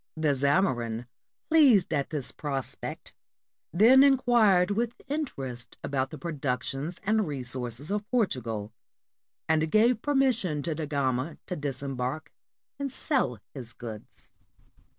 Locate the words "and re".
7.03-7.43